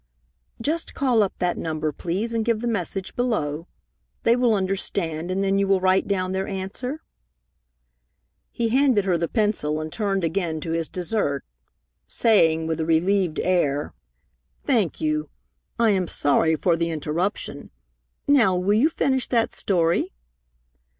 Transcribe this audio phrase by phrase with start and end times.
[0.59, 3.67] "Just call up that number, please, and give the message below.
[4.23, 7.03] They will understand, and then you will write down their answer?"
[8.49, 11.43] He handed her the pencil and turned again to his dessert,
[12.07, 13.93] saying with a relieved air:
[14.63, 15.29] "Thank you.
[15.77, 17.69] I am sorry for the interruption.
[18.27, 20.13] Now will you finish that story?"